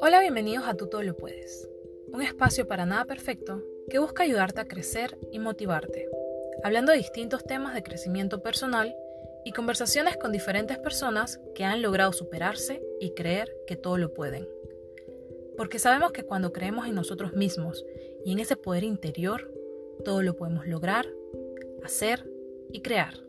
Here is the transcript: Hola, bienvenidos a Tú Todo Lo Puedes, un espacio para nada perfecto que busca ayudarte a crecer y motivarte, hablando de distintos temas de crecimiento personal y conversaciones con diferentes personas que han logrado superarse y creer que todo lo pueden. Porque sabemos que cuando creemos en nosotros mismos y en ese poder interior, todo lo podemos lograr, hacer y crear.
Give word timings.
Hola, 0.00 0.20
bienvenidos 0.20 0.66
a 0.66 0.74
Tú 0.74 0.88
Todo 0.88 1.02
Lo 1.02 1.16
Puedes, 1.16 1.66
un 2.12 2.20
espacio 2.20 2.68
para 2.68 2.84
nada 2.84 3.06
perfecto 3.06 3.62
que 3.88 3.98
busca 3.98 4.24
ayudarte 4.24 4.60
a 4.60 4.68
crecer 4.68 5.16
y 5.32 5.38
motivarte, 5.38 6.08
hablando 6.62 6.92
de 6.92 6.98
distintos 6.98 7.44
temas 7.44 7.74
de 7.74 7.82
crecimiento 7.82 8.42
personal 8.42 8.94
y 9.46 9.52
conversaciones 9.52 10.18
con 10.18 10.30
diferentes 10.30 10.76
personas 10.78 11.40
que 11.54 11.64
han 11.64 11.80
logrado 11.80 12.12
superarse 12.12 12.82
y 13.00 13.14
creer 13.14 13.50
que 13.66 13.76
todo 13.76 13.96
lo 13.96 14.12
pueden. 14.12 14.46
Porque 15.56 15.78
sabemos 15.78 16.12
que 16.12 16.24
cuando 16.24 16.52
creemos 16.52 16.86
en 16.86 16.94
nosotros 16.94 17.32
mismos 17.32 17.86
y 18.24 18.32
en 18.32 18.40
ese 18.40 18.56
poder 18.56 18.84
interior, 18.84 19.50
todo 20.04 20.22
lo 20.22 20.36
podemos 20.36 20.66
lograr, 20.66 21.06
hacer 21.82 22.30
y 22.72 22.82
crear. 22.82 23.27